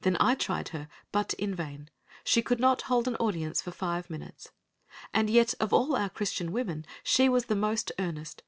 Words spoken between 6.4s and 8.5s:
women she was the most earnest.